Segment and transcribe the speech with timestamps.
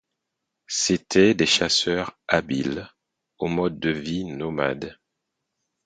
[0.65, 2.91] C'étaient des chasseurs habiles,
[3.37, 4.97] au mode de vie nomade.